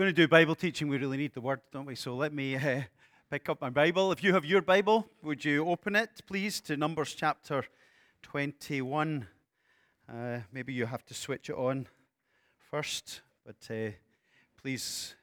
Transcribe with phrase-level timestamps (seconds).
[0.00, 1.94] going to do Bible teaching, we really need the word, don't we?
[1.94, 2.80] So let me uh,
[3.30, 4.12] pick up my Bible.
[4.12, 7.66] If you have your Bible, would you open it, please, to Numbers chapter
[8.22, 9.26] 21?
[10.08, 11.86] Uh, maybe you have to switch it on
[12.70, 13.90] first, but uh,
[14.62, 15.16] please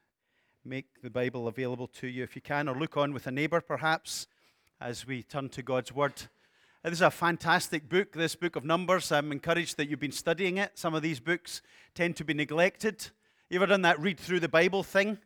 [0.63, 3.61] make the Bible available to you if you can, or look on with a neighbor
[3.61, 4.27] perhaps
[4.79, 6.13] as we turn to God's Word.
[6.83, 9.11] This is a fantastic book, this book of Numbers.
[9.11, 10.77] I'm encouraged that you've been studying it.
[10.77, 11.63] Some of these books
[11.95, 13.09] tend to be neglected.
[13.49, 15.17] You ever done that read through the Bible thing?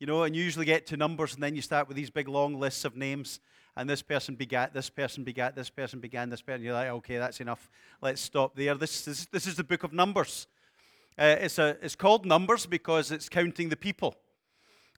[0.00, 2.26] You know, and you usually get to numbers and then you start with these big
[2.26, 3.38] long lists of names.
[3.76, 6.64] And this person begat, this person begat, this person began, this person.
[6.64, 7.70] You're like, okay, that's enough.
[8.02, 8.74] Let's stop there.
[8.74, 10.48] This, this, this is the book of Numbers.
[11.16, 14.16] Uh, it's, a, it's called Numbers because it's counting the people.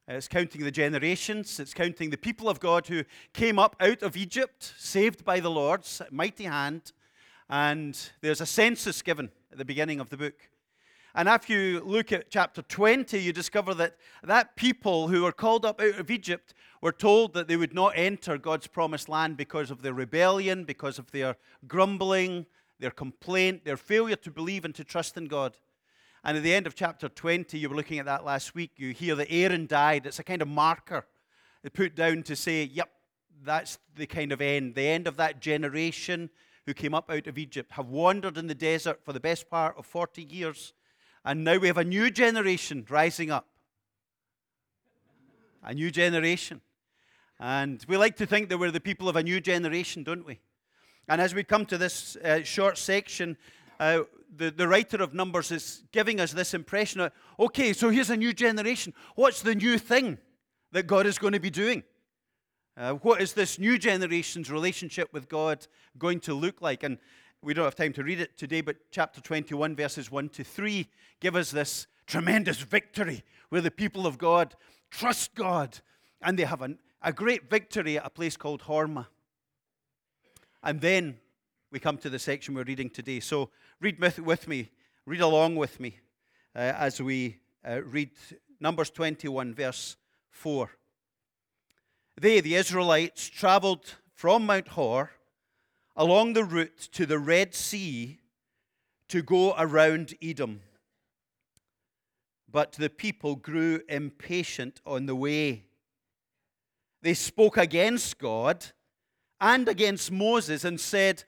[0.08, 1.60] It's counting the generations.
[1.60, 5.50] It's counting the people of God who came up out of Egypt, saved by the
[5.50, 6.92] Lord's mighty hand.
[7.50, 10.48] And there's a census given at the beginning of the book.
[11.14, 15.64] And if you look at chapter 20, you discover that that people who were called
[15.64, 19.70] up out of Egypt were told that they would not enter God's promised land because
[19.70, 21.36] of their rebellion, because of their
[21.68, 22.46] grumbling,
[22.80, 25.56] their complaint, their failure to believe and to trust in God.
[26.24, 28.92] And at the end of chapter 20, you were looking at that last week, you
[28.92, 30.06] hear that Aaron died.
[30.06, 31.06] It's a kind of marker
[31.62, 32.90] they put down to say, yep,
[33.44, 36.30] that's the kind of end, the end of that generation
[36.66, 39.76] who came up out of Egypt, have wandered in the desert for the best part
[39.76, 40.72] of 40 years
[41.24, 43.46] and now we have a new generation rising up.
[45.62, 46.60] A new generation.
[47.38, 50.40] And we like to think that we're the people of a new generation, don't we?
[51.08, 53.36] And as we come to this uh, short section,
[53.78, 54.02] uh,
[54.36, 58.16] the, the writer of Numbers is giving us this impression of okay, so here's a
[58.16, 58.94] new generation.
[59.14, 60.18] What's the new thing
[60.72, 61.82] that God is going to be doing?
[62.76, 65.66] Uh, what is this new generation's relationship with God
[65.98, 66.82] going to look like?
[66.82, 66.98] And
[67.42, 70.86] we don't have time to read it today, but chapter 21, verses 1 to 3
[71.20, 74.54] give us this tremendous victory where the people of God
[74.90, 75.80] trust God
[76.20, 79.06] and they have an, a great victory at a place called Hormah.
[80.62, 81.18] And then
[81.72, 83.18] we come to the section we're reading today.
[83.18, 83.50] So
[83.80, 84.70] read with me,
[85.04, 85.98] read along with me
[86.54, 87.38] uh, as we
[87.68, 88.10] uh, read
[88.60, 89.96] Numbers 21, verse
[90.30, 90.70] 4.
[92.20, 95.10] They, the Israelites, traveled from Mount Hor
[95.96, 98.18] along the route to the Red Sea
[99.08, 100.60] to go around Edom.
[102.50, 105.64] But the people grew impatient on the way.
[107.02, 108.66] They spoke against God
[109.40, 111.24] and against Moses and said,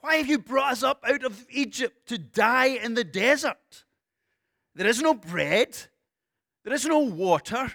[0.00, 3.84] Why have you brought us up out of Egypt to die in the desert?
[4.74, 5.76] There is no bread,
[6.64, 7.72] there is no water,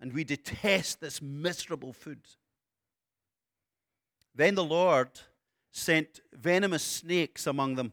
[0.00, 2.20] and we detest this miserable food.
[4.38, 5.10] Then the Lord
[5.72, 7.92] sent venomous snakes among them.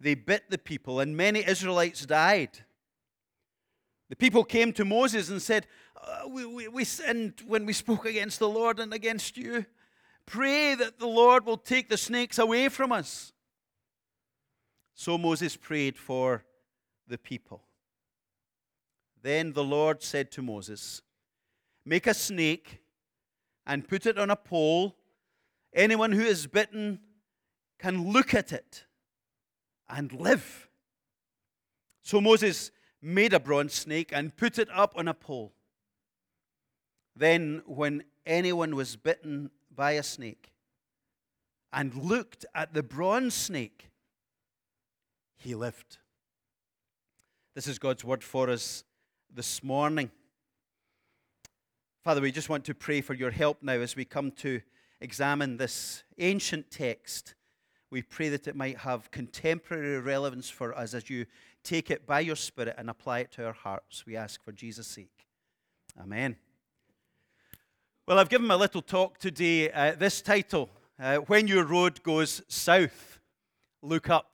[0.00, 2.60] They bit the people, and many Israelites died.
[4.08, 5.66] The people came to Moses and said,
[6.02, 9.66] uh, we, we, we sinned when we spoke against the Lord and against you.
[10.24, 13.34] Pray that the Lord will take the snakes away from us.
[14.94, 16.46] So Moses prayed for
[17.06, 17.64] the people.
[19.22, 21.02] Then the Lord said to Moses,
[21.84, 22.80] Make a snake
[23.66, 24.96] and put it on a pole
[25.74, 27.00] Anyone who is bitten
[27.78, 28.84] can look at it
[29.88, 30.68] and live.
[32.02, 32.70] So Moses
[33.02, 35.52] made a bronze snake and put it up on a pole.
[37.16, 40.52] Then, when anyone was bitten by a snake
[41.72, 43.90] and looked at the bronze snake,
[45.36, 45.98] he lived.
[47.54, 48.84] This is God's word for us
[49.32, 50.10] this morning.
[52.02, 54.60] Father, we just want to pray for your help now as we come to
[55.04, 57.34] examine this ancient text,
[57.90, 61.26] we pray that it might have contemporary relevance for us as you
[61.62, 64.06] take it by your Spirit and apply it to our hearts.
[64.06, 65.26] We ask for Jesus' sake.
[66.00, 66.36] Amen.
[68.08, 69.70] Well, I've given a little talk today.
[69.70, 73.20] Uh, this title, uh, When Your Road Goes South,
[73.82, 74.32] Look Up.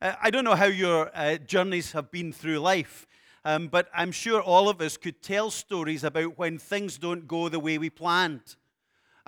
[0.00, 3.06] Uh, I don't know how your uh, journeys have been through life,
[3.44, 7.50] um, but I'm sure all of us could tell stories about when things don't go
[7.50, 8.56] the way we planned.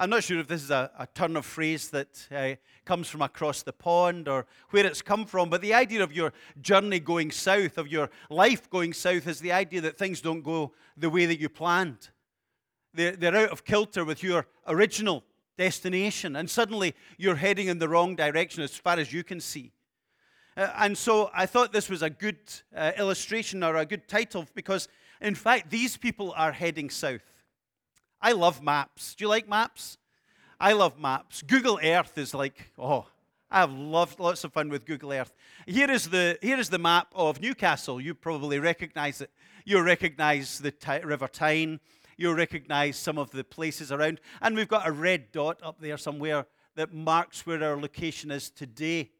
[0.00, 2.54] I'm not sure if this is a, a turn of phrase that uh,
[2.84, 6.32] comes from across the pond or where it's come from, but the idea of your
[6.60, 10.72] journey going south, of your life going south, is the idea that things don't go
[10.96, 12.10] the way that you planned.
[12.94, 15.24] They're, they're out of kilter with your original
[15.56, 19.72] destination, and suddenly you're heading in the wrong direction as far as you can see.
[20.56, 22.38] Uh, and so I thought this was a good
[22.72, 24.86] uh, illustration or a good title because,
[25.20, 27.32] in fact, these people are heading south.
[28.20, 29.14] I love maps.
[29.14, 29.98] Do you like maps?
[30.60, 31.42] I love maps.
[31.42, 33.06] Google Earth is like, oh,
[33.50, 35.32] I have loved lots of fun with Google Earth.
[35.66, 38.00] Here is the, here is the map of Newcastle.
[38.00, 39.30] You probably recognize it.
[39.64, 41.80] You'll recognize the Ty- River Tyne.
[42.16, 44.20] You'll recognize some of the places around.
[44.42, 48.50] And we've got a red dot up there somewhere that marks where our location is
[48.50, 49.10] today.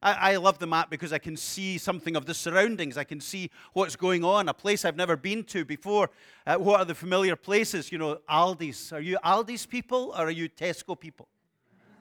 [0.00, 2.96] I, I, love the map because I can see something of the surroundings.
[2.96, 6.10] I can see what's going on, a place I've never been to before.
[6.46, 7.90] Uh, what are the familiar places?
[7.90, 8.92] You know, Aldi's.
[8.92, 11.26] Are you Aldi's people or are you Tesco people?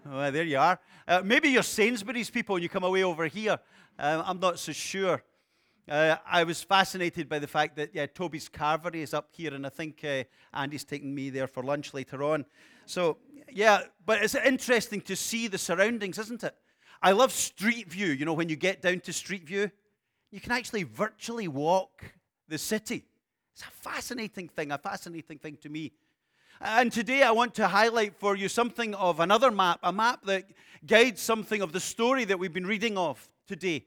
[0.10, 0.80] Oh, there you are.
[1.08, 3.58] Uh, maybe you're Sainsbury's people and you come away over here.
[3.98, 5.24] Uh, I'm not so sure.
[5.90, 9.66] Uh, I was fascinated by the fact that yeah, Toby's Carvery is up here, and
[9.66, 10.24] I think uh,
[10.54, 12.46] Andy's taking me there for lunch later on.
[12.86, 13.18] So,
[13.52, 16.56] yeah, but it's interesting to see the surroundings, isn't it?
[17.02, 18.08] I love Street View.
[18.08, 19.72] You know, when you get down to Street View,
[20.32, 22.04] you can actually virtually walk
[22.48, 23.06] the city.
[23.54, 25.94] It's a fascinating thing, a fascinating thing to me.
[26.60, 30.46] And today I want to highlight for you something of another map, a map that
[30.86, 33.86] guides something of the story that we've been reading of today.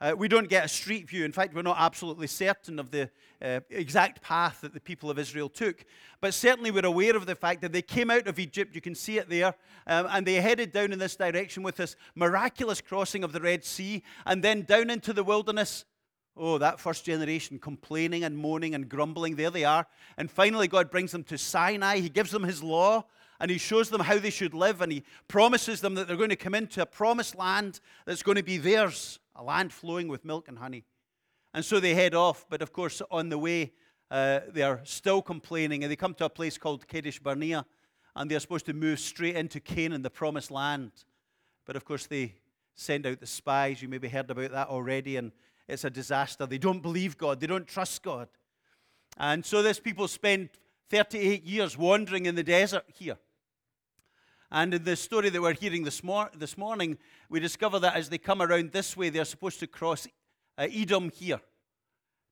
[0.00, 1.24] Uh, we don't get a street view.
[1.24, 3.10] In fact, we're not absolutely certain of the
[3.42, 5.84] uh, exact path that the people of Israel took.
[6.20, 8.94] But certainly we're aware of the fact that they came out of Egypt, you can
[8.94, 9.54] see it there,
[9.86, 13.64] um, and they headed down in this direction with this miraculous crossing of the Red
[13.64, 15.84] Sea, and then down into the wilderness
[16.36, 19.36] Oh, that first generation complaining and moaning and grumbling.
[19.36, 19.86] There they are.
[20.16, 21.98] And finally, God brings them to Sinai.
[21.98, 23.04] He gives them His law
[23.40, 24.80] and He shows them how they should live.
[24.80, 28.36] And He promises them that they're going to come into a promised land that's going
[28.36, 30.84] to be theirs, a land flowing with milk and honey.
[31.54, 32.44] And so they head off.
[32.48, 33.72] But of course, on the way,
[34.10, 35.82] uh, they're still complaining.
[35.82, 37.64] And they come to a place called Kadesh Barnea.
[38.14, 40.92] And they're supposed to move straight into Canaan, the promised land.
[41.64, 42.34] But of course, they
[42.74, 43.80] send out the spies.
[43.80, 45.16] You maybe heard about that already.
[45.16, 45.32] And
[45.66, 46.44] it's a disaster.
[46.44, 48.28] They don't believe God, they don't trust God.
[49.16, 50.50] And so these people spend
[50.90, 53.16] 38 years wandering in the desert here.
[54.50, 56.98] And in the story that we're hearing this, mor- this morning,
[57.28, 60.08] we discover that as they come around this way, they're supposed to cross
[60.58, 61.40] uh, Edom here.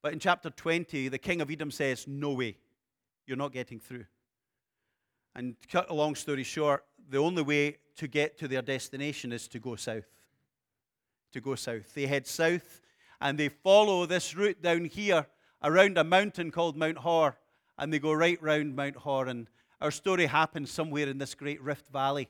[0.03, 2.57] But in chapter 20, the king of Edom says, No way,
[3.27, 4.07] you're not getting through.
[5.35, 9.47] And cut a long story short, the only way to get to their destination is
[9.49, 10.09] to go south.
[11.33, 11.95] To go south.
[11.95, 12.81] They head south
[13.21, 15.27] and they follow this route down here
[15.63, 17.37] around a mountain called Mount Hor,
[17.77, 19.27] and they go right round Mount Hor.
[19.27, 19.49] And
[19.81, 22.29] our story happens somewhere in this great Rift Valley,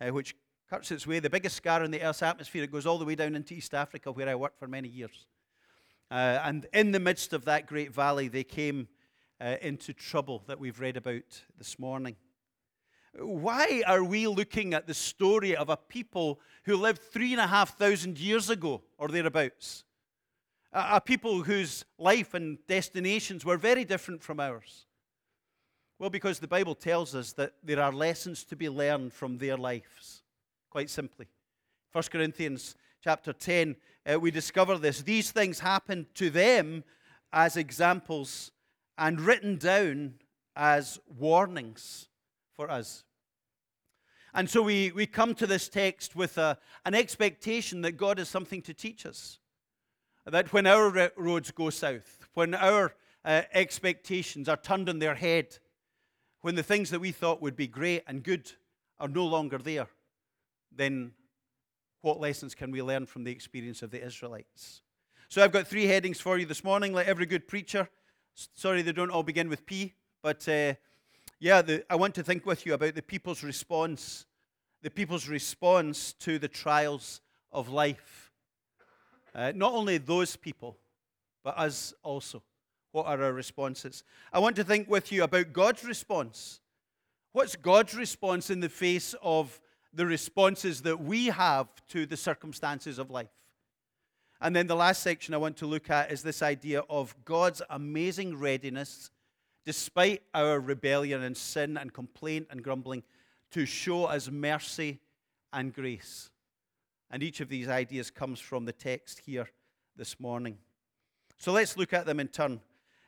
[0.00, 0.36] uh, which
[0.70, 2.64] cuts its way, the biggest scar in the Earth's atmosphere.
[2.64, 5.26] It goes all the way down into East Africa, where I worked for many years.
[6.10, 8.88] Uh, and in the midst of that great valley, they came
[9.40, 12.16] uh, into trouble that we've read about this morning.
[13.18, 17.46] Why are we looking at the story of a people who lived three and a
[17.46, 19.84] half thousand years ago or thereabouts?
[20.72, 24.84] a people whose life and destinations were very different from ours?
[25.98, 29.56] Well, because the Bible tells us that there are lessons to be learned from their
[29.56, 30.22] lives,
[30.68, 31.26] quite simply.
[31.92, 33.76] 1 Corinthians chapter 10,
[34.12, 35.00] uh, we discover this.
[35.00, 36.84] These things happened to them
[37.32, 38.52] as examples
[38.98, 40.14] and written down
[40.54, 42.08] as warnings
[42.54, 43.04] for us.
[44.34, 48.28] And so we, we come to this text with a, an expectation that God has
[48.28, 49.38] something to teach us
[50.26, 52.92] that when our roads go south, when our
[53.24, 55.58] uh, expectations are turned on their head,
[56.46, 58.52] when the things that we thought would be great and good
[59.00, 59.88] are no longer there,
[60.70, 61.10] then
[62.02, 64.82] what lessons can we learn from the experience of the Israelites?
[65.28, 67.88] So I've got three headings for you this morning, like every good preacher.
[68.54, 70.74] Sorry, they don't all begin with P, but uh,
[71.40, 74.24] yeah, the, I want to think with you about the people's response,
[74.82, 78.30] the people's response to the trials of life.
[79.34, 80.76] Uh, not only those people,
[81.42, 82.40] but us also.
[82.96, 84.04] What are our responses?
[84.32, 86.60] I want to think with you about God's response.
[87.32, 89.60] What's God's response in the face of
[89.92, 93.28] the responses that we have to the circumstances of life?
[94.40, 97.60] And then the last section I want to look at is this idea of God's
[97.68, 99.10] amazing readiness,
[99.66, 103.02] despite our rebellion and sin and complaint and grumbling,
[103.50, 105.00] to show us mercy
[105.52, 106.30] and grace.
[107.10, 109.50] And each of these ideas comes from the text here
[109.96, 110.56] this morning.
[111.36, 112.62] So let's look at them in turn.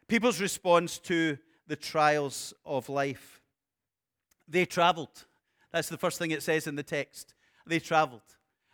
[0.08, 3.40] People's response to the trials of life.
[4.48, 5.26] They traveled.
[5.72, 7.34] That's the first thing it says in the text.
[7.66, 8.22] They traveled.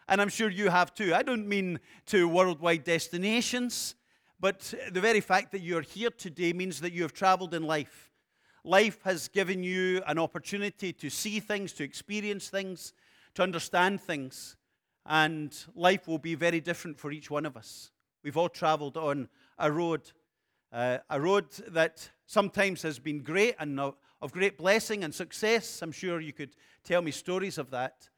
[0.09, 1.15] And I'm sure you have too.
[1.15, 3.97] I don't mean to worldwide destinations,
[4.39, 8.13] but the very fact that you're here today means that you have traveled in life.
[8.63, 12.93] Life has given you an opportunity to see things, to experience things,
[13.35, 14.57] to understand things
[15.07, 17.91] and life will be very different for each one of us.
[18.23, 20.13] We've all traveled on a road,
[20.75, 25.81] uh, a road that sometimes has been great and of great blessing and success.
[25.83, 28.09] I'm sure you could tell me stories of that.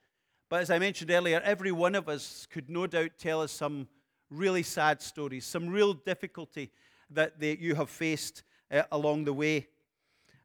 [0.49, 3.89] But as I mentioned earlier, every one of us could no doubt tell us some
[4.31, 6.71] really sad stories, some real difficulty
[7.11, 9.69] that they, you have faced uh, along the way.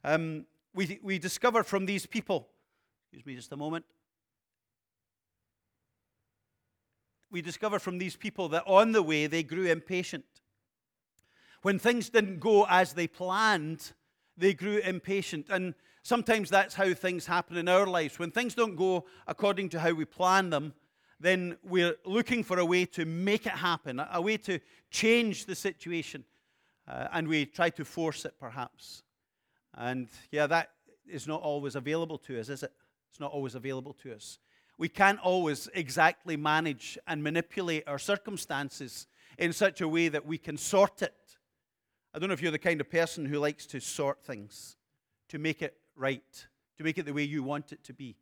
[0.03, 2.49] Um, we, we discover from these people,
[3.05, 3.85] excuse me just a moment,
[7.31, 10.25] we discover from these people that on the way they grew impatient.
[11.61, 13.93] When things didn't go as they planned,
[14.37, 15.47] they grew impatient.
[15.49, 18.17] And sometimes that's how things happen in our lives.
[18.17, 20.73] When things don't go according to how we plan them,
[21.19, 25.55] then we're looking for a way to make it happen, a way to change the
[25.55, 26.25] situation.
[26.87, 29.03] Uh, and we try to force it, perhaps.
[29.75, 30.71] And yeah, that
[31.07, 32.71] is not always available to us, is it?
[33.11, 34.39] It's not always available to us.
[34.77, 39.05] We can't always exactly manage and manipulate our circumstances
[39.37, 41.13] in such a way that we can sort it.
[42.13, 44.75] I don't know if you're the kind of person who likes to sort things,
[45.29, 46.45] to make it right,
[46.77, 48.17] to make it the way you want it to be.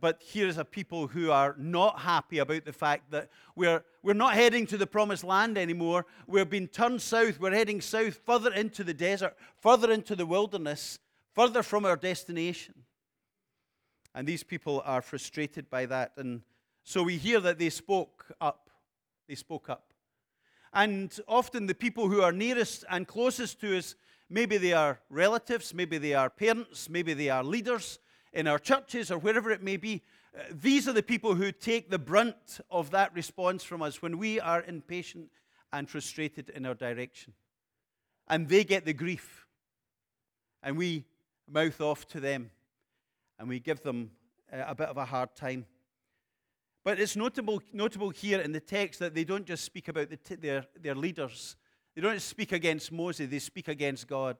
[0.00, 4.34] But here's a people who are not happy about the fact that we're, we're not
[4.34, 6.06] heading to the promised land anymore.
[6.26, 7.38] We're being turned south.
[7.38, 10.98] We're heading south, further into the desert, further into the wilderness,
[11.34, 12.74] further from our destination.
[14.14, 16.12] And these people are frustrated by that.
[16.16, 16.40] And
[16.84, 18.70] so we hear that they spoke up.
[19.28, 19.91] They spoke up.
[20.72, 23.94] And often the people who are nearest and closest to us,
[24.30, 27.98] maybe they are relatives, maybe they are parents, maybe they are leaders,
[28.32, 30.02] in our churches or wherever it may be,
[30.36, 34.18] uh, these are the people who take the brunt of that response from us when
[34.18, 35.30] we are impatient
[35.72, 37.34] and frustrated in our direction.
[38.28, 39.46] And they get the grief.
[40.62, 41.04] And we
[41.50, 42.50] mouth off to them
[43.38, 44.12] and we give them
[44.52, 45.66] uh, a bit of a hard time.
[46.84, 50.16] But it's notable, notable here in the text that they don't just speak about the
[50.16, 51.56] t- their, their leaders.
[51.94, 54.36] They don't speak against Moses, they speak against God.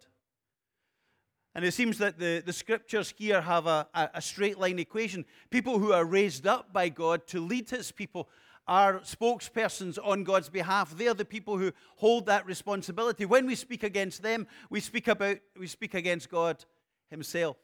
[1.54, 5.26] And it seems that the, the scriptures here have a, a, straight line equation.
[5.50, 8.28] People who are raised up by God to lead his people
[8.66, 10.96] are spokespersons on God's behalf.
[10.96, 13.26] They are the people who hold that responsibility.
[13.26, 16.64] When we speak against them, we speak about we speak against God
[17.10, 17.56] himself.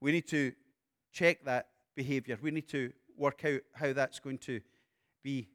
[0.00, 0.52] We need to
[1.12, 2.38] check that behavior.
[2.42, 4.60] We need to work out how that's going to
[5.22, 5.48] be.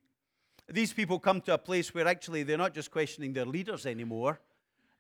[0.68, 4.40] These people come to a place where actually they're not just questioning their leaders anymore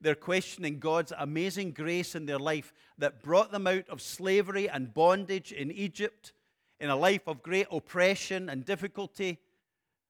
[0.02, 4.94] they're questioning God's amazing grace in their life that brought them out of slavery and
[4.94, 6.34] bondage in Egypt,
[6.80, 9.40] in a life of great oppression and difficulty,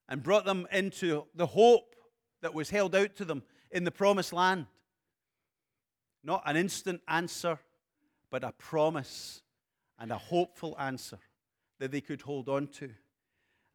[0.07, 1.95] and brought them into the hope
[2.41, 4.67] that was held out to them in the promised land.
[6.23, 7.59] Not an instant answer,
[8.29, 9.41] but a promise
[9.97, 11.19] and a hopeful answer
[11.79, 12.89] that they could hold on to.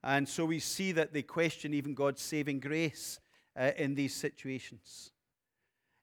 [0.02, 3.20] And so we see that they question even God's saving grace
[3.58, 5.12] uh, in these situations.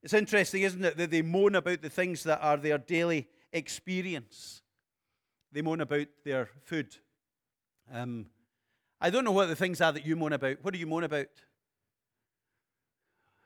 [0.04, 4.64] It's interesting, isn't it, that they moan about the things that are their daily experience.
[5.52, 6.96] They moan about their food.
[7.94, 8.28] Um,
[9.00, 10.58] I don't know what the things are that you moan about.
[10.64, 11.28] What do you moan about?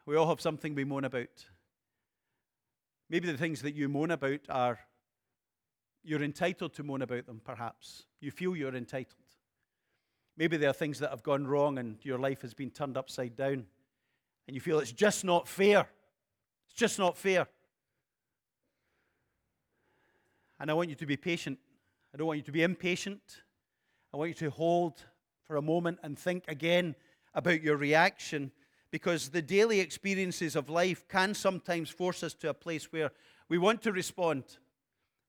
[0.06, 1.46] We all have something we moan about.
[3.10, 4.80] Maybe the things that you moan about are
[6.06, 8.06] you're entitled to moan about them, perhaps.
[8.22, 9.16] You feel you're entitled.
[10.38, 13.36] Maybe there are things that have gone wrong and your life has been turned upside
[13.36, 13.66] down,
[14.48, 15.88] and you feel it's just not fair
[16.76, 17.48] it's just not fair.
[20.60, 21.58] And I want you to be patient.
[22.14, 23.22] I don't want you to be impatient.
[24.14, 25.02] I want you to hold
[25.46, 26.96] for a moment and think again
[27.34, 28.52] about your reaction
[28.92, 33.12] because the daily experiences of life can sometimes force us to a place where
[33.48, 34.44] we want to respond.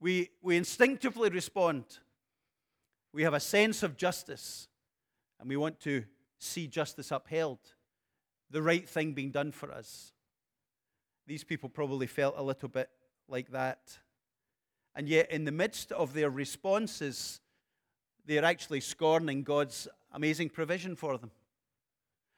[0.01, 1.85] We, we instinctively respond.
[3.13, 4.69] We have a sense of justice
[5.41, 6.05] and we want to
[6.39, 7.59] see justice upheld,
[8.51, 10.13] the right thing being done for us.
[11.27, 12.91] These people probably felt a little bit
[13.29, 13.99] like that.
[14.95, 17.41] And yet, in the midst of their responses,
[18.25, 21.31] they're actually scorning God's amazing provision for them.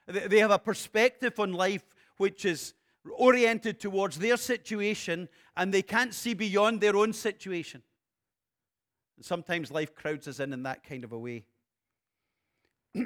[0.06, 1.84] They have a perspective on life
[2.16, 2.74] which is
[3.16, 7.82] oriented towards their situation, and they can't see beyond their own situation.
[9.16, 11.44] And sometimes life crowds us in in that kind of a way.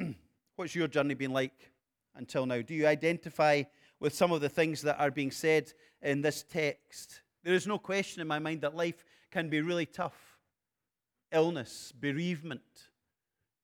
[0.56, 1.72] What's your journey been like
[2.14, 2.60] until now?
[2.62, 3.62] Do you identify
[4.02, 7.22] with some of the things that are being said in this text.
[7.44, 10.36] There is no question in my mind that life can be really tough
[11.30, 12.88] illness, bereavement,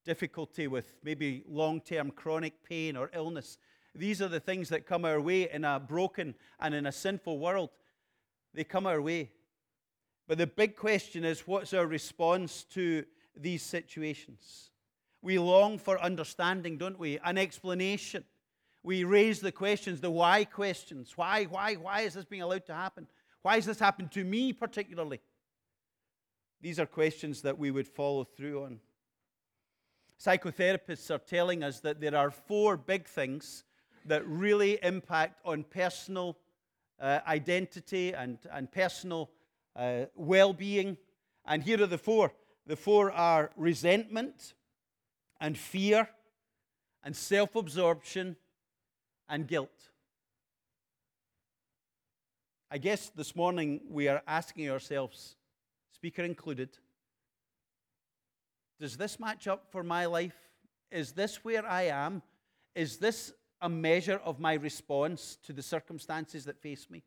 [0.05, 3.59] difficulty with maybe long term chronic pain or illness.
[3.99, 7.39] These are the things that come our way in a broken and in a sinful
[7.39, 7.71] world.
[8.55, 9.33] They come our way.
[10.27, 13.05] But the big question is what's our response to
[13.37, 14.71] these situations?
[15.21, 17.19] We long for understanding, don't we?
[17.25, 18.25] An explanation
[18.83, 21.13] we raise the questions, the why questions.
[21.17, 23.07] Why, why, why is this being allowed to happen?
[23.43, 25.21] Why has this happened to me particularly?
[26.61, 28.81] These are questions that we would follow through on.
[30.21, 33.65] Psychotherapists are telling us that there are four big things
[34.07, 36.37] that really impact on personal
[37.01, 39.31] uh, identity and, and personal
[39.77, 40.97] uh, well being.
[41.45, 42.33] And here are the four
[42.67, 44.53] the four are resentment
[45.41, 46.09] and fear
[47.03, 48.37] and self absorption
[49.29, 49.89] and guilt.
[52.71, 55.37] I guess this morning we are asking ourselves,
[55.91, 56.77] speaker included,
[58.79, 60.37] does this match up for my life?
[60.91, 62.23] Is this where I am?
[62.75, 67.03] Is this a measure of my response to the circumstances that face me?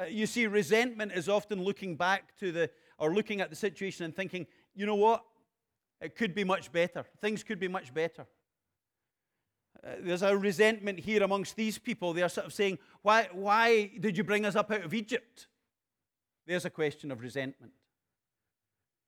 [0.00, 4.04] Uh, you see, resentment is often looking back to the, or looking at the situation
[4.04, 5.22] and thinking, you know what?
[6.00, 7.04] It could be much better.
[7.20, 8.26] Things could be much better.
[9.84, 12.12] Uh, there's a resentment here amongst these people.
[12.12, 15.46] They are sort of saying, why, why did you bring us up out of Egypt?
[16.46, 17.72] There's a question of resentment.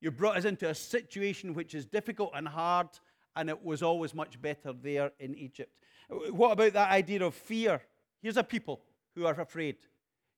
[0.01, 2.89] You brought us into a situation which is difficult and hard,
[3.35, 5.73] and it was always much better there in Egypt.
[6.31, 7.83] What about that idea of fear?
[8.23, 8.81] Here's a people
[9.15, 9.77] who are afraid.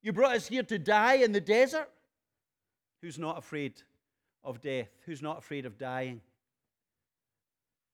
[0.03, 1.89] You brought us here to die in the desert?
[3.03, 3.75] Who's not afraid
[4.43, 4.89] of death?
[5.05, 6.21] Who's not afraid of dying?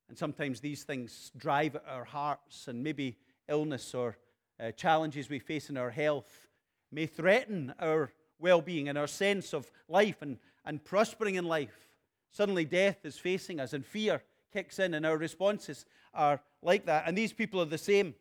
[0.08, 3.16] And sometimes these things drive at our hearts, and maybe
[3.48, 4.18] illness or
[4.60, 6.48] uh, challenges we face in our health
[6.90, 11.88] may threaten our well being and our sense of life and, and prospering in life.
[12.30, 14.22] Suddenly, death is facing us, and fear
[14.52, 17.04] kicks in, and our responses are like that.
[17.06, 18.14] And these people are the same.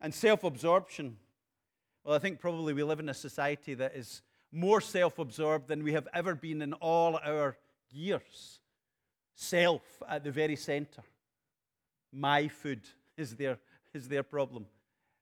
[0.00, 1.16] And self absorption.
[2.04, 4.22] Well, I think probably we live in a society that is
[4.52, 7.56] more self absorbed than we have ever been in all our
[7.90, 8.60] years
[9.34, 11.02] self at the very center.
[12.12, 12.82] My food
[13.16, 13.58] is their,
[13.92, 14.66] is their problem.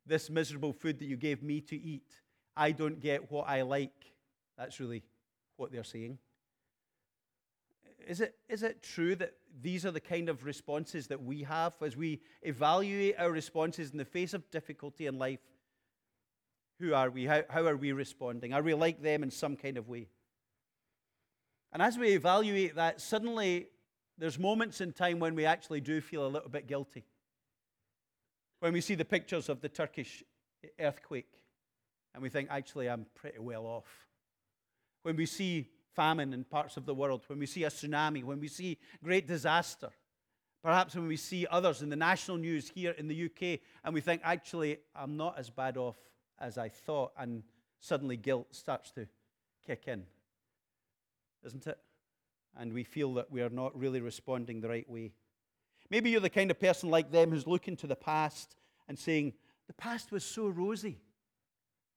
[0.06, 2.06] This miserable food that you gave me to eat,
[2.56, 3.94] I don't get what I like.
[4.58, 5.02] That's really
[5.56, 6.18] what they're saying.
[8.08, 11.74] Is it, is it true that these are the kind of responses that we have
[11.82, 15.40] as we evaluate our responses in the face of difficulty in life?
[16.80, 17.26] Who are we?
[17.26, 18.52] How, how are we responding?
[18.52, 20.08] Are we like them in some kind of way?
[21.72, 23.68] And as we evaluate that, suddenly
[24.18, 27.04] there's moments in time when we actually do feel a little bit guilty.
[28.60, 30.22] When we see the pictures of the Turkish
[30.78, 31.32] earthquake
[32.14, 33.86] and we think, actually, I'm pretty well off.
[35.02, 38.40] When we see famine in parts of the world, when we see a tsunami, when
[38.40, 39.90] we see great disaster,
[40.62, 44.00] perhaps when we see others in the national news here in the UK and we
[44.00, 45.96] think, actually, I'm not as bad off
[46.40, 47.42] as I thought, and
[47.78, 49.06] suddenly guilt starts to
[49.66, 50.04] kick in.
[51.44, 51.78] Isn't it?
[52.56, 55.12] and we feel that we are not really responding the right way.
[55.90, 58.56] Maybe you're the kind of person like them who's looking to the past
[58.88, 59.34] and saying,
[59.66, 61.00] The past was so rosy,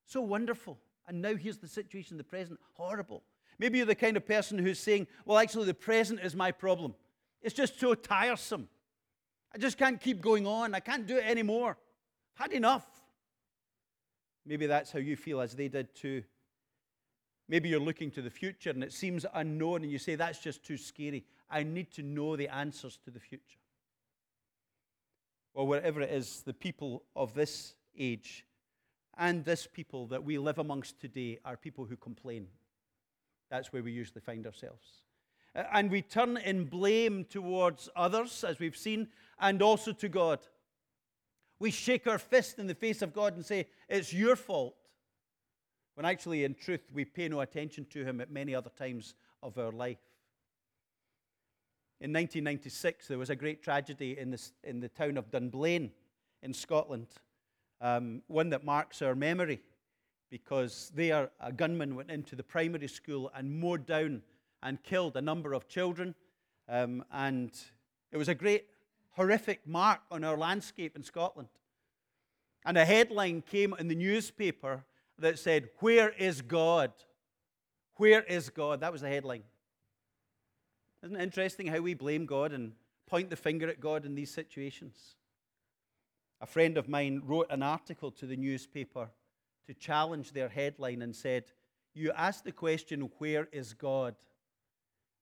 [0.05, 3.23] so wonderful, and now here's the situation, the present, horrible.
[3.57, 6.95] Maybe you're the kind of person who's saying, Well, actually, the present is my problem.
[7.41, 8.67] It's just so tiresome.
[9.53, 10.73] I just can't keep going on.
[10.73, 11.77] I can't do it anymore.
[12.35, 12.85] I've had enough.
[14.45, 16.23] Maybe that's how you feel, as they did too.
[17.47, 20.63] Maybe you're looking to the future and it seems unknown, and you say, That's just
[20.63, 21.25] too scary.
[21.49, 23.59] I need to know the answers to the future.
[25.53, 28.45] Or wherever it is, the people of this age
[29.17, 32.47] and this people that we live amongst today are people who complain.
[33.49, 34.87] That's where we usually find ourselves.
[35.53, 39.07] And we turn in blame towards others, as we've seen,
[39.39, 40.39] and also to God.
[41.59, 44.75] We shake our fist in the face of God and say, It's your fault
[45.95, 49.57] when actually, in truth, we pay no attention to him at many other times of
[49.57, 50.01] our life.
[52.01, 55.91] In 1996, there was a great tragedy in, this, in the town of Dunblane
[56.43, 57.07] in Scotland,
[57.79, 59.61] um, one that marks our memory
[60.35, 64.21] because there a gunman went into the primary school and mowed down
[64.61, 66.13] and killed a number of children.
[66.67, 67.53] Um, and
[68.11, 68.65] it was a great,
[69.11, 71.47] horrific mark on our landscape in Scotland.
[72.65, 74.83] And a headline came in the newspaper
[75.19, 76.91] that said, Where is God?
[77.95, 78.81] Where is God?
[78.81, 79.43] That was the headline.
[81.01, 82.73] Isn't it interesting how we blame God and
[83.07, 85.15] point the finger at God in these situations?
[86.41, 89.07] A friend of mine wrote an article to the newspaper
[89.67, 91.45] to challenge their headline and said,
[91.93, 94.15] You ask the question, Where is God?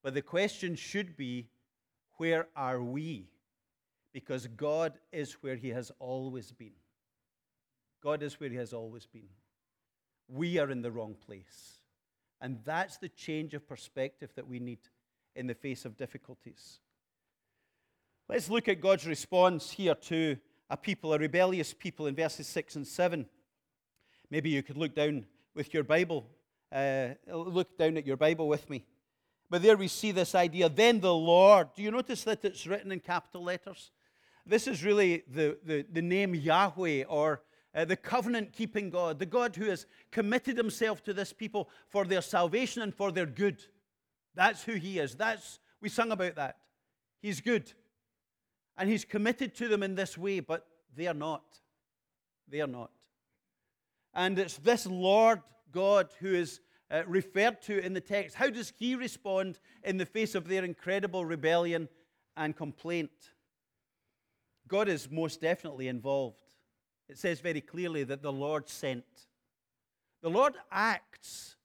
[0.04, 1.50] But the question should be,
[2.18, 3.30] Where are we?
[4.14, 6.74] Because God is where He has always been.
[8.02, 9.30] God is where He has always been
[10.28, 11.80] we are in the wrong place.
[12.42, 14.80] And that's the change of perspective that we need
[15.36, 16.80] in the face of difficulties.
[18.28, 20.38] Let's look at God's response here to
[20.70, 23.26] a people, a rebellious people, in verses 6 and 7.
[24.34, 26.26] Maybe you could look down with your Bible,
[26.72, 28.84] uh, look down at your Bible with me
[29.48, 30.70] But there we see this idea.
[30.70, 31.68] Then the Lord.
[31.76, 33.92] Do you notice that it's written in capital letters?
[34.44, 37.44] This is really the, the, the name Yahweh or
[37.76, 42.04] uh, the covenant keeping God, the God who has committed himself to this people for
[42.04, 43.64] their salvation and for their good.
[44.34, 45.14] That's who he is.
[45.14, 46.58] That's we sung about that.
[47.22, 47.72] He's good.
[48.80, 50.66] And he's committed to them in this way, but
[50.96, 51.44] they are not.
[52.50, 52.90] They are not.
[54.14, 56.60] And it's this Lord God who is
[56.92, 58.36] uh, referred to in the text.
[58.36, 61.90] How does he respond in the face of their incredible rebellion
[62.38, 63.12] and complaint?
[64.68, 66.38] God is most definitely involved.
[67.10, 69.04] It says very clearly that the Lord sent.
[70.22, 71.58] The Lord acts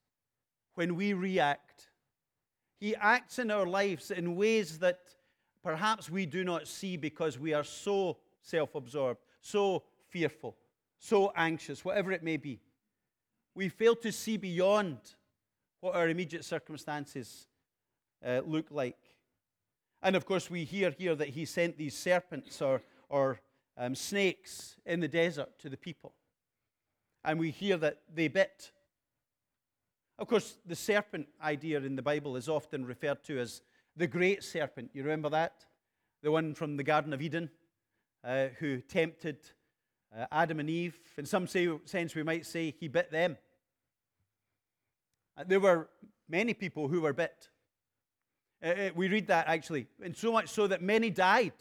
[0.75, 1.89] when we react.
[2.81, 5.01] He acts in our lives in ways that
[5.63, 10.57] perhaps we do not see because we are so self absorbed, so fearful,
[10.99, 12.61] so anxious, whatever it may be.
[13.55, 14.99] We fail to see beyond
[15.81, 17.47] what our immediate circumstances
[18.25, 18.99] uh, look like.
[20.03, 23.41] And of course, we hear here that he sent these serpents or, or
[23.77, 26.13] um, snakes in the desert to the people.
[27.25, 28.73] And we hear that they bit.
[30.19, 33.63] Of course, the serpent idea in the Bible is often referred to as
[33.97, 34.91] the great serpent.
[34.95, 35.65] You remember that?
[36.23, 37.51] The one from the Garden of Eden
[38.25, 39.39] uh, who tempted
[40.17, 40.99] uh, Adam and Eve.
[41.17, 43.37] In some say, sense, we might say he bit them.
[45.37, 45.89] Uh, there were
[46.29, 47.49] many people who were bit.
[48.63, 51.53] Uh, uh, we read that actually, and so much so that many died.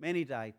[0.00, 0.54] Many died.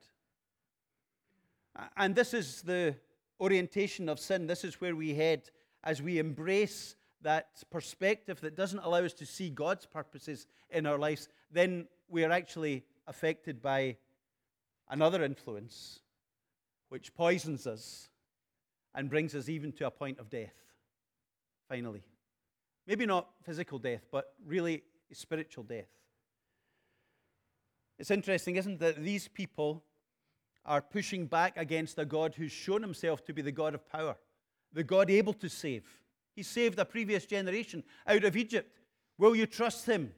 [1.97, 2.95] And this is the
[3.39, 4.45] orientation of sin.
[4.45, 5.49] This is where we head
[5.83, 10.97] as we embrace that perspective that doesn't allow us to see God's purposes in our
[10.97, 11.29] lives.
[11.51, 13.97] Then we are actually affected by
[14.89, 15.99] another influence
[16.93, 18.07] which poisons us
[18.93, 20.53] and brings us even to a point of death,
[21.67, 22.03] finally.
[22.85, 25.87] Maybe not physical death, but really spiritual death.
[27.97, 29.83] It's interesting, isn't it, that these people
[30.67, 34.15] are pushing back against a God who's shown himself to be the God of power,
[34.71, 35.85] the God able to save.
[36.35, 38.71] He saved a previous generation out of Egypt.
[39.17, 40.13] Will you trust him?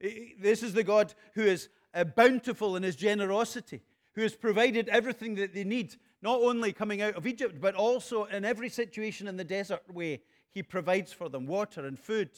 [0.00, 3.82] This is the God who is uh, bountiful in his generosity,
[4.14, 8.24] who has provided everything that they need, not only coming out of Egypt, but also
[8.24, 10.22] in every situation in the desert way.
[10.50, 12.30] He provides for them water and food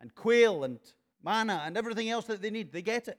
[0.00, 0.78] and quail and
[1.22, 2.72] manna and everything else that they need.
[2.72, 3.18] They get it.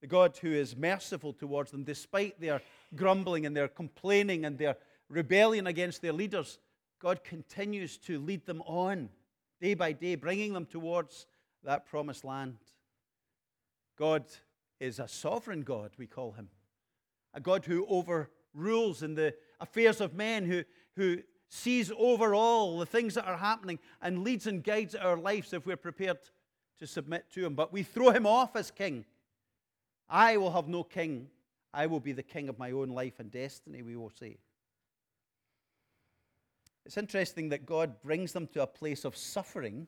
[0.00, 2.62] The God who is merciful towards them, despite their
[2.94, 4.76] grumbling and their complaining and their
[5.10, 6.58] rebellion against their leaders,
[7.00, 9.10] God continues to lead them on
[9.60, 11.26] day by day, bringing them towards
[11.64, 12.56] that promised land.
[13.98, 14.24] God
[14.80, 16.48] is a sovereign God, we call him.
[17.34, 20.64] A God who overrules in the affairs of men, who,
[20.96, 25.52] who sees over all the things that are happening and leads and guides our lives
[25.52, 26.18] if we're prepared
[26.78, 27.54] to submit to him.
[27.54, 29.04] But we throw him off as king.
[30.08, 31.28] I will have no king.
[31.72, 34.38] I will be the king of my own life and destiny, we will say.
[36.84, 39.86] It's interesting that God brings them to a place of suffering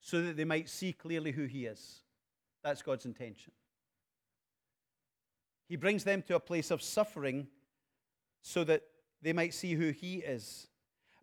[0.00, 2.02] so that they might see clearly who He is.
[2.66, 3.52] That's God's intention.
[5.68, 7.46] He brings them to a place of suffering
[8.42, 8.82] so that
[9.22, 10.66] they might see who He is.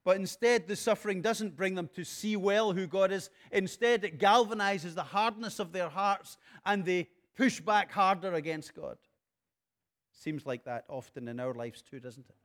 [0.06, 3.29] But instead, the suffering doesn't bring them to see well who God is.
[3.51, 8.97] Instead, it galvanizes the hardness of their hearts and they push back harder against God.
[10.13, 12.36] Seems like that often in our lives too, doesn't it?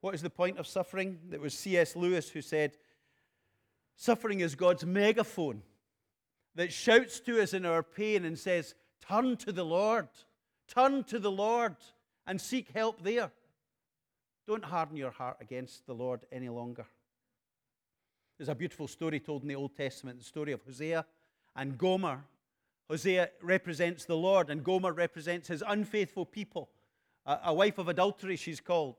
[0.00, 1.18] What is the point of suffering?
[1.32, 1.96] It was C.S.
[1.96, 2.76] Lewis who said,
[3.96, 5.62] Suffering is God's megaphone
[6.58, 8.74] that shouts to us in our pain and says,
[9.08, 10.08] Turn to the Lord,
[10.66, 11.76] turn to the Lord
[12.26, 13.30] and seek help there.
[14.44, 16.84] Don't harden your heart against the Lord any longer.
[18.36, 21.06] There's a beautiful story told in the Old Testament, the story of Hosea
[21.54, 22.24] and Gomer.
[22.90, 26.70] Hosea represents the Lord, and Gomer represents his unfaithful people.
[27.24, 28.96] A, wife of adultery, she's called.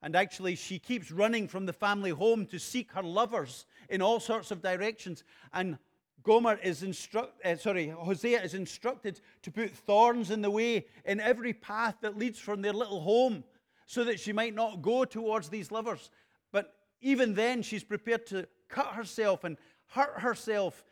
[0.00, 4.20] And actually, she keeps running from the family home to seek her lovers in all
[4.20, 5.24] sorts of directions.
[5.52, 5.78] And
[6.26, 11.20] Gomer is instruct, uh, sorry, Hosea is instructed to put thorns in the way in
[11.20, 13.44] every path that leads from their little home
[13.86, 16.10] so that she might not go towards these lovers.
[16.50, 20.84] But even then, she's prepared to cut herself and hurt herself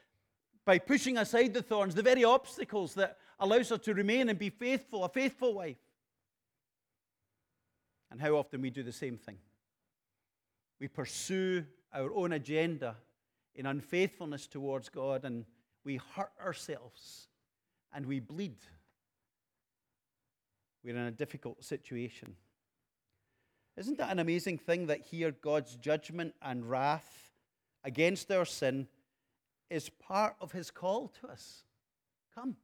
[0.64, 4.50] by pushing aside the thorns, the very obstacles that allows her to remain and be
[4.50, 5.78] faithful, a faithful wife.
[8.12, 9.38] And how often we do the same thing.
[10.78, 12.96] We pursue our own agenda
[13.54, 15.44] in unfaithfulness towards God, and
[15.84, 17.28] we hurt ourselves
[17.92, 18.58] and we bleed.
[20.82, 22.34] We're in a difficult situation.
[23.76, 27.30] Isn't that an amazing thing that here God's judgment and wrath
[27.84, 28.88] against our sin
[29.70, 31.64] is part of his call to us.
[32.34, 32.56] Come,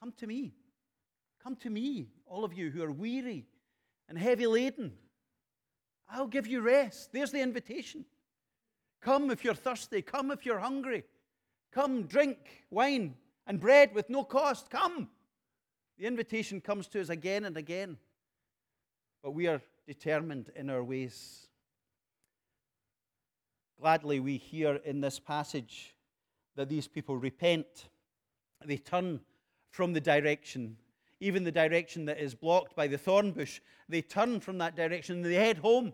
[0.00, 0.52] come to me.
[1.42, 3.46] Come to me, all of you who are weary
[4.08, 4.92] and heavy laden.
[6.10, 7.12] I'll give you rest.
[7.12, 8.04] There's the invitation.
[9.00, 10.02] Come if you're thirsty.
[10.02, 11.04] Come if you're hungry.
[11.72, 12.38] Come, drink
[12.70, 13.14] wine
[13.46, 14.70] and bread with no cost.
[14.70, 15.08] Come.
[15.98, 17.96] The invitation comes to us again and again.
[19.22, 21.48] But we are determined in our ways.
[23.80, 25.94] Gladly, we hear in this passage
[26.56, 27.88] that these people repent.
[28.64, 29.20] They turn
[29.70, 30.76] from the direction,
[31.20, 33.60] even the direction that is blocked by the thorn bush.
[33.88, 35.92] They turn from that direction and they head home.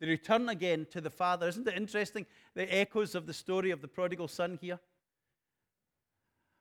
[0.00, 1.48] They return again to the Father.
[1.48, 2.26] Isn't it interesting?
[2.54, 4.78] The echoes of the story of the prodigal son here.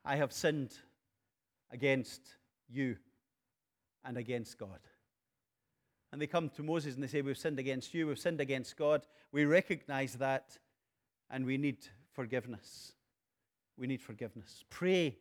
[0.04, 0.74] I have sinned
[1.72, 2.22] against
[2.70, 2.98] you
[4.04, 4.80] and against God.
[6.12, 8.78] And they come to Moses and they say, We've sinned against you, we've sinned against
[8.78, 9.06] God.
[9.32, 10.58] We recognize that
[11.30, 12.94] and we need forgiveness.
[13.78, 14.64] We need forgiveness.
[14.70, 15.18] Pray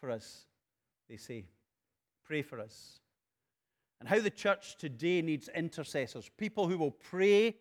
[0.00, 0.44] for us,
[1.08, 1.46] they say.
[2.26, 3.00] Pray for us
[4.00, 7.56] and how the church today needs intercessors people who will pray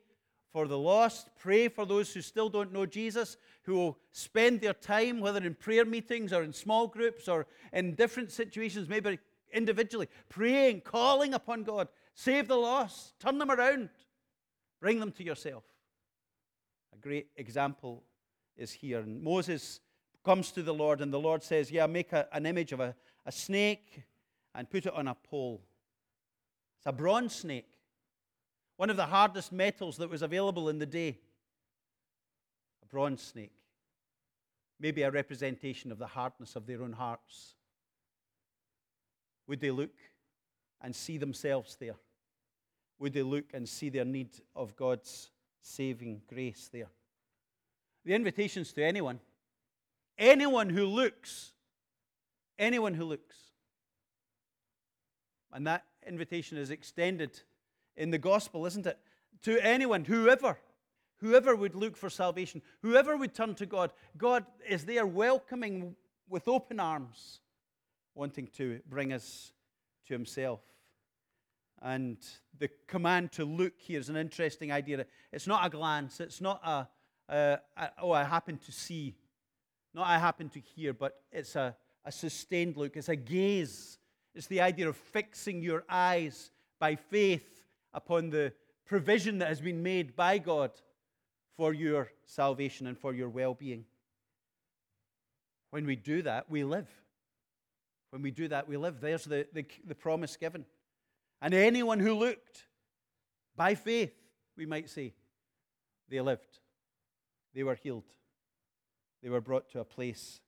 [0.51, 4.73] for the lost, pray for those who still don't know Jesus, who will spend their
[4.73, 9.19] time, whether in prayer meetings or in small groups or in different situations, maybe
[9.51, 11.89] individually, praying, calling upon God.
[12.15, 13.89] Save the lost, turn them around,
[14.79, 15.63] bring them to yourself.
[16.91, 18.03] A great example
[18.55, 19.01] is here.
[19.01, 19.79] And Moses
[20.25, 22.95] comes to the Lord, and the Lord says, Yeah, make a, an image of a,
[23.25, 24.03] a snake
[24.55, 25.61] and put it on a pole.
[26.77, 27.69] It's a bronze snake,
[28.77, 31.17] one of the hardest metals that was available in the day.
[32.83, 33.51] A bronze snake.
[34.79, 37.55] Maybe a representation of the hardness of their own hearts.
[39.47, 39.95] Would they look
[40.81, 41.95] and see themselves there?
[42.99, 46.89] Would they look and see their need of God's saving grace there?
[48.05, 49.19] The invitations to anyone,
[50.17, 51.51] anyone who looks,
[52.59, 53.35] anyone who looks.
[55.51, 57.41] And that invitation is extended
[57.95, 58.97] in the gospel, isn't it?
[59.43, 60.57] To anyone, whoever,
[61.17, 65.95] whoever would look for salvation, whoever would turn to God, God is there welcoming
[66.29, 67.39] with open arms,
[68.15, 69.53] wanting to bring us
[70.07, 70.61] to Himself.
[71.81, 72.17] And
[72.57, 75.05] the command to look here is an interesting idea.
[75.31, 76.87] It's not a glance, it's not a,
[77.29, 77.59] a,
[78.01, 79.15] oh, I happen to see,
[79.93, 83.99] not I happen to hear, but it's a, a sustained look, it's a gaze
[84.37, 88.53] it's the idea of fixing your eyes by faith upon the
[88.85, 90.69] provision that has been made by God
[91.55, 93.85] for your salvation and for your well being.
[95.71, 96.87] When we do that, we live.
[98.11, 99.01] When we do that, we live.
[99.01, 100.65] There's the, the, the promise given.
[101.41, 102.65] And anyone who looked
[103.55, 104.13] by faith,
[104.55, 105.13] we might say,
[106.09, 106.59] they lived.
[107.55, 108.05] They were healed.
[109.23, 110.41] They were brought to a place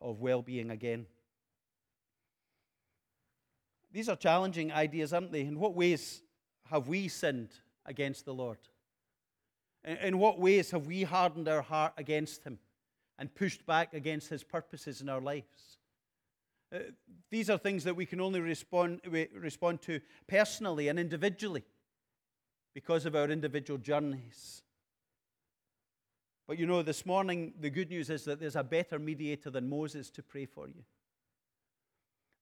[0.00, 1.04] of well being again.
[3.96, 5.40] These are challenging ideas, aren't they?
[5.40, 6.20] In what ways
[6.66, 7.48] have we sinned
[7.86, 8.58] against the Lord?
[9.84, 12.58] In what ways have we hardened our heart against Him
[13.18, 15.78] and pushed back against His purposes in our lives?
[16.70, 16.80] Uh,
[17.30, 19.00] these are things that we can only respond,
[19.34, 21.64] respond to personally and individually
[22.74, 24.60] because of our individual journeys.
[26.46, 29.70] But you know, this morning, the good news is that there's a better mediator than
[29.70, 30.84] Moses to pray for you.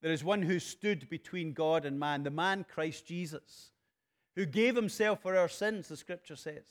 [0.03, 3.71] There is one who stood between God and man, the man Christ Jesus,
[4.37, 6.65] who gave himself for our sins, the scripture says.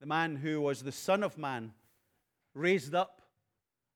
[0.00, 1.72] The man who was the Son of Man,
[2.56, 3.20] raised up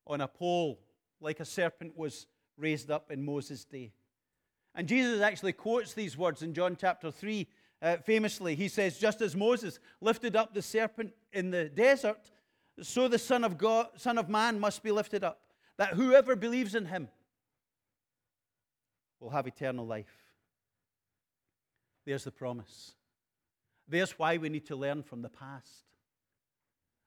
[0.06, 0.78] on a pole
[1.20, 3.92] like a serpent was raised up in Moses' day.
[4.74, 7.48] And Jesus actually quotes these words in John chapter 3
[7.82, 8.54] uh, famously.
[8.54, 12.30] He says, Just as Moses lifted up the serpent in the desert,
[12.82, 15.40] so the Son of God, Son of Man must be lifted up,
[15.76, 17.08] that whoever believes in him
[19.20, 20.16] will have eternal life.
[22.06, 22.94] There's the promise.
[23.86, 25.84] There's why we need to learn from the past.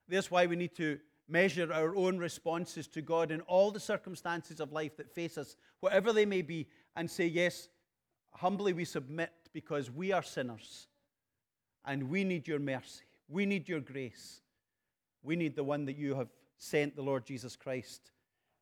[0.07, 4.59] There's why we need to measure our own responses to God in all the circumstances
[4.59, 7.69] of life that face us, whatever they may be, and say, Yes,
[8.31, 10.87] humbly we submit because we are sinners
[11.85, 13.05] and we need your mercy.
[13.29, 14.41] We need your grace.
[15.23, 18.11] We need the one that you have sent, the Lord Jesus Christ,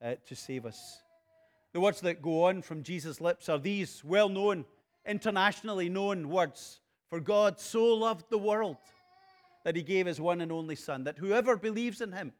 [0.03, 1.01] uh, to save us.
[1.73, 4.65] The words that go on from Jesus' lips are these well known,
[5.05, 6.79] internationally known words
[7.09, 8.77] For God so loved the world
[9.63, 12.33] that he gave his one and only Son, that whoever believes in him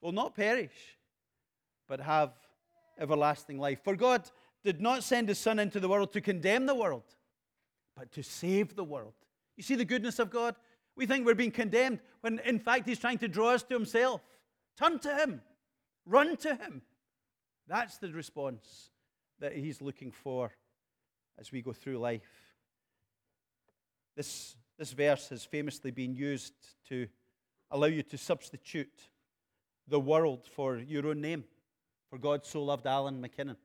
[0.00, 0.98] will not perish,
[1.88, 2.32] but have
[2.98, 3.80] everlasting life.
[3.84, 4.28] For God
[4.64, 7.04] did not send his Son into the world to condemn the world,
[7.96, 9.14] but to save the world.
[9.56, 10.56] You see the goodness of God?
[10.96, 14.20] We think we're being condemned when in fact he's trying to draw us to himself.
[14.76, 15.42] Turn to him,
[16.04, 16.82] run to him.
[17.72, 18.90] That's the response
[19.40, 20.52] that he's looking for
[21.38, 22.20] as we go through life.
[24.14, 26.52] This, this verse has famously been used
[26.90, 27.08] to
[27.70, 29.08] allow you to substitute
[29.88, 31.44] the world for your own name.
[32.10, 33.56] For God so loved Alan McKinnon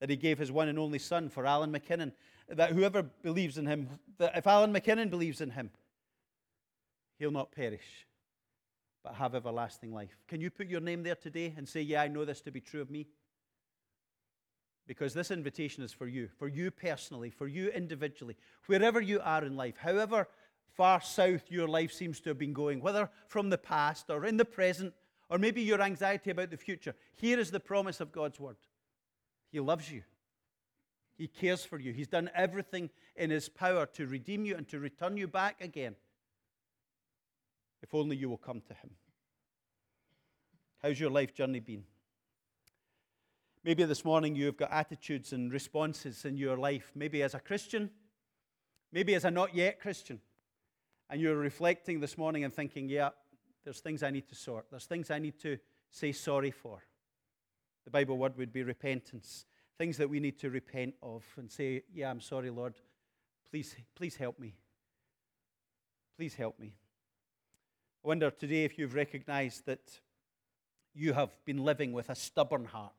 [0.00, 2.10] that he gave his one and only son for Alan McKinnon.
[2.48, 5.70] That whoever believes in him, that if Alan McKinnon believes in him,
[7.20, 8.06] he'll not perish,
[9.04, 10.16] but have everlasting life.
[10.26, 12.60] Can you put your name there today and say, Yeah, I know this to be
[12.60, 13.06] true of me?
[14.86, 18.36] Because this invitation is for you, for you personally, for you individually,
[18.66, 20.28] wherever you are in life, however
[20.74, 24.36] far south your life seems to have been going, whether from the past or in
[24.36, 24.92] the present,
[25.30, 26.94] or maybe your anxiety about the future.
[27.14, 28.56] Here is the promise of God's word
[29.50, 30.02] He loves you,
[31.16, 34.80] He cares for you, He's done everything in His power to redeem you and to
[34.80, 35.94] return you back again.
[37.84, 38.92] If only you will come to Him.
[40.82, 41.84] How's your life journey been?
[43.62, 47.90] Maybe this morning you've got attitudes and responses in your life, maybe as a Christian,
[48.90, 50.18] maybe as a not yet Christian.
[51.10, 53.10] And you're reflecting this morning and thinking, yeah,
[53.64, 54.64] there's things I need to sort.
[54.70, 55.58] There's things I need to
[55.90, 56.82] say sorry for.
[57.84, 59.44] The Bible word would be repentance.
[59.76, 62.76] Things that we need to repent of and say, yeah, I'm sorry, Lord.
[63.50, 64.54] Please, please help me.
[66.16, 66.72] Please help me.
[68.04, 70.00] I wonder today if you've recognized that
[70.94, 72.92] you have been living with a stubborn heart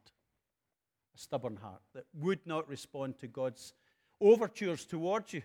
[1.15, 3.73] a stubborn heart that would not respond to God's
[4.19, 5.43] overtures towards you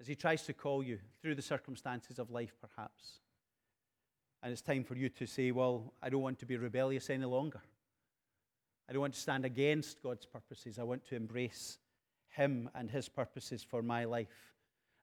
[0.00, 3.20] as He tries to call you through the circumstances of life, perhaps.
[4.42, 7.24] And it's time for you to say, Well, I don't want to be rebellious any
[7.24, 7.60] longer.
[8.88, 10.78] I don't want to stand against God's purposes.
[10.78, 11.78] I want to embrace
[12.30, 14.54] Him and His purposes for my life.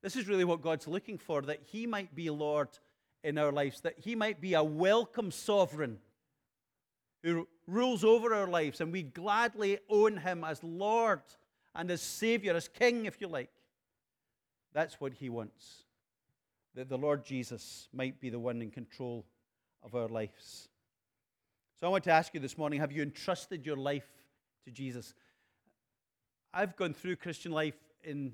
[0.02, 2.70] This is really what God's looking for that He might be Lord
[3.24, 6.00] in our lives, that He might be a welcome sovereign
[7.24, 11.22] who rules over our lives, and we gladly own him as Lord
[11.74, 13.50] and as Savior, as King, if you like.
[14.74, 15.86] That's what he wants.
[16.76, 19.26] That the Lord Jesus might be the one in control
[19.82, 20.68] of our lives.
[21.80, 24.08] So I want to ask you this morning have you entrusted your life
[24.66, 25.14] to Jesus?
[26.54, 28.34] I've gone through Christian life in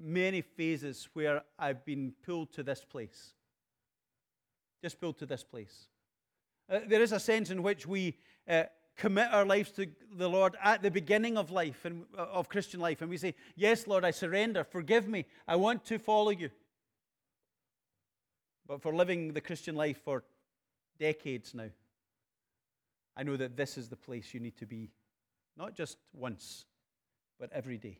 [0.00, 3.34] many phases where I've been pulled to this place.
[4.82, 5.86] Just pulled to this place.
[6.70, 8.16] Uh, there is a sense in which we
[8.48, 8.64] uh,
[8.96, 12.80] commit our lives to the Lord at the beginning of life and uh, of Christian
[12.80, 14.64] life, and we say, "Yes, Lord, I surrender.
[14.64, 15.26] Forgive me.
[15.46, 16.50] I want to follow you."
[18.66, 20.22] But for living the Christian life for
[20.98, 21.70] decades now,
[23.16, 24.90] I know that this is the place you need to be,
[25.56, 26.66] not just once,
[27.38, 27.98] but every day.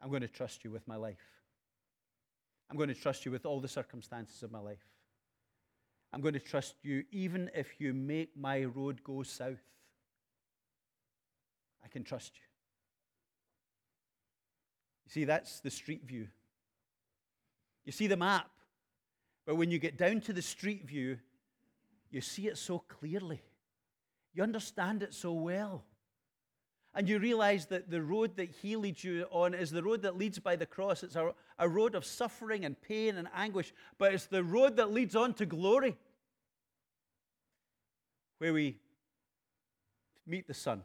[0.00, 1.18] I'm going to trust you with my life.
[2.70, 4.86] I'm going to trust you with all the circumstances of my life.
[6.12, 9.62] I'm going to trust you even if you make my road go south.
[11.84, 12.42] I can trust you.
[15.06, 16.28] You see, that's the street view.
[17.84, 18.50] You see the map,
[19.46, 21.18] but when you get down to the street view,
[22.10, 23.40] you see it so clearly.
[24.34, 25.84] You understand it so well.
[26.94, 30.16] And you realize that the road that he leads you on is the road that
[30.16, 31.02] leads by the cross.
[31.02, 34.90] It's a, a road of suffering and pain and anguish, but it's the road that
[34.90, 35.96] leads on to glory,
[38.38, 38.78] where we
[40.26, 40.82] meet the Son,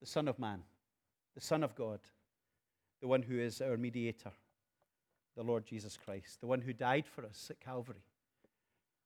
[0.00, 0.62] the Son of Man,
[1.34, 2.00] the Son of God,
[3.00, 4.32] the one who is our mediator,
[5.36, 8.04] the Lord Jesus Christ, the one who died for us at Calvary,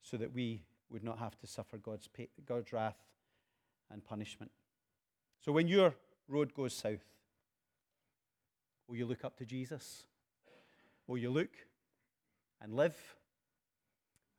[0.02, 2.08] so that we would not have to suffer God's,
[2.46, 2.98] God's wrath
[3.90, 4.50] and punishment.
[5.44, 5.94] So when your
[6.26, 7.04] road goes south,
[8.88, 10.04] will you look up to Jesus?
[11.06, 11.50] Will you look
[12.62, 12.96] and live?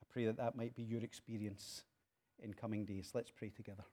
[0.02, 1.84] I pray that that might be your experience
[2.42, 3.12] in coming days.
[3.14, 3.84] Let's pray together.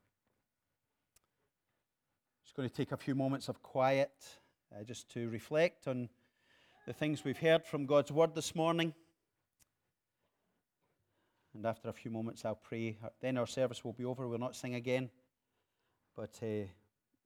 [2.45, 4.13] Just going to take a few moments of quiet
[4.75, 6.09] uh, just to reflect on
[6.87, 8.95] the things we've heard from God's word this morning.
[11.53, 12.97] And after a few moments, I'll pray.
[13.21, 14.27] Then our service will be over.
[14.27, 15.11] We'll not sing again.
[16.17, 16.69] But uh,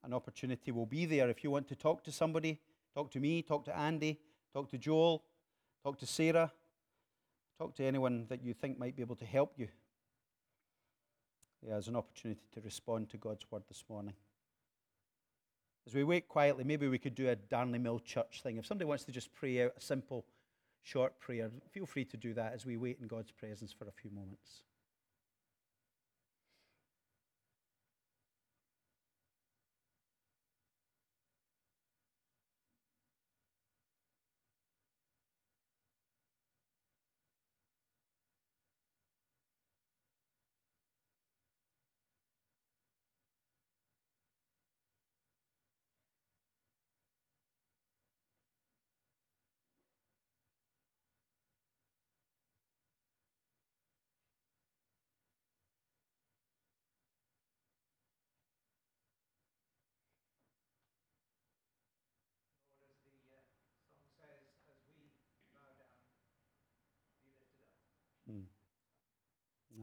[0.07, 2.61] an opportunity will be there if you want to talk to somebody.
[2.95, 4.19] Talk to me, talk to Andy,
[4.53, 5.23] talk to Joel,
[5.83, 6.51] talk to Sarah,
[7.59, 9.69] talk to anyone that you think might be able to help you.
[11.63, 14.15] There's an opportunity to respond to God's word this morning.
[15.87, 18.57] As we wait quietly, maybe we could do a Darnley Mill Church thing.
[18.57, 20.25] If somebody wants to just pray out a simple,
[20.83, 23.93] short prayer, feel free to do that as we wait in God's presence for a
[23.93, 24.63] few moments.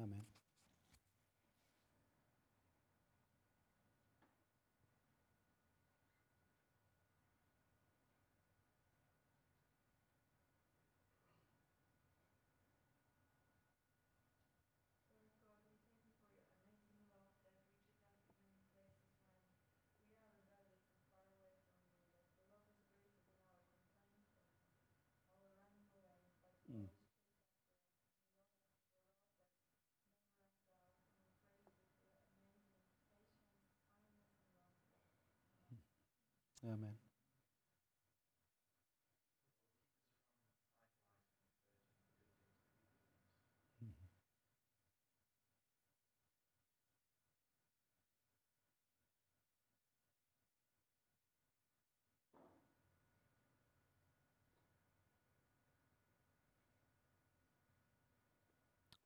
[0.03, 0.25] Amen.
[36.65, 36.93] Amen.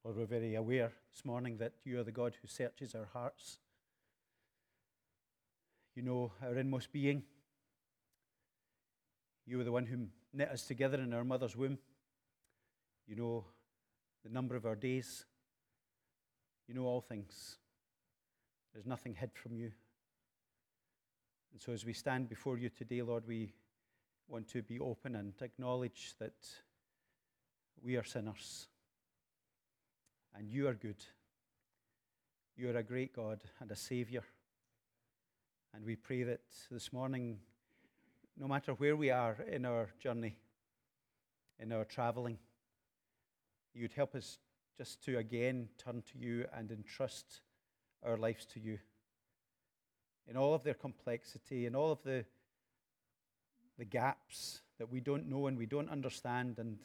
[0.03, 3.57] Lord, we're very aware this morning that you are the God who searches our hearts.
[5.95, 7.23] You know our inmost being.
[9.47, 11.77] You are the one who knit us together in our mother's womb.
[13.07, 13.45] You know
[14.25, 15.25] the number of our days.
[16.67, 17.55] You know all things.
[18.73, 19.71] There's nothing hid from you.
[21.53, 23.53] And so, as we stand before you today, Lord, we
[24.27, 26.35] want to be open and acknowledge that
[27.81, 28.67] we are sinners
[30.37, 31.03] and you are good.
[32.57, 34.23] You are a great God and a Savior.
[35.73, 37.39] And we pray that this morning,
[38.39, 40.37] no matter where we are in our journey,
[41.59, 42.37] in our traveling,
[43.73, 44.37] you'd help us
[44.77, 47.41] just to again turn to you and entrust
[48.05, 48.77] our lives to you.
[50.27, 52.25] In all of their complexity, in all of the,
[53.77, 56.77] the gaps that we don't know and we don't understand, and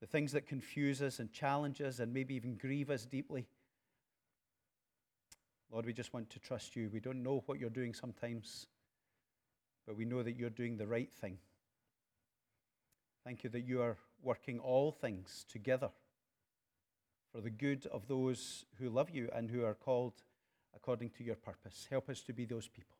[0.00, 3.46] the things that confuse us and challenge us and maybe even grieve us deeply.
[5.70, 6.90] Lord, we just want to trust you.
[6.92, 8.66] We don't know what you're doing sometimes,
[9.86, 11.38] but we know that you're doing the right thing.
[13.24, 15.90] Thank you that you are working all things together
[17.32, 20.22] for the good of those who love you and who are called
[20.74, 21.86] according to your purpose.
[21.90, 22.96] Help us to be those people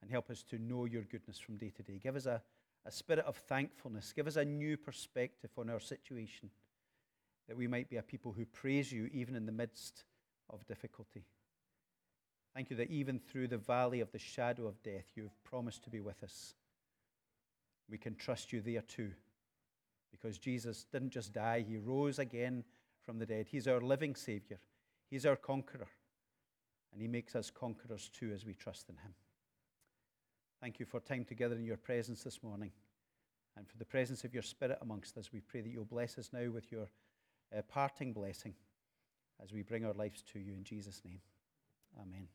[0.00, 1.98] and help us to know your goodness from day to day.
[2.02, 2.42] Give us a
[2.86, 4.12] a spirit of thankfulness.
[4.12, 6.50] Give us a new perspective on our situation,
[7.48, 10.04] that we might be a people who praise you even in the midst
[10.50, 11.24] of difficulty.
[12.54, 15.82] Thank you that even through the valley of the shadow of death, you have promised
[15.84, 16.54] to be with us.
[17.90, 19.10] We can trust you there too,
[20.12, 22.64] because Jesus didn't just die, he rose again
[23.04, 23.46] from the dead.
[23.50, 24.58] He's our living Savior,
[25.10, 25.88] He's our conqueror,
[26.92, 29.14] and He makes us conquerors too as we trust in Him.
[30.60, 32.70] Thank you for time together in your presence this morning
[33.56, 35.32] and for the presence of your Spirit amongst us.
[35.32, 36.88] We pray that you'll bless us now with your
[37.56, 38.54] uh, parting blessing
[39.42, 41.20] as we bring our lives to you in Jesus' name.
[42.00, 42.28] Amen.